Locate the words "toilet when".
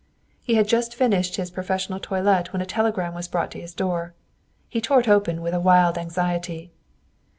1.99-2.59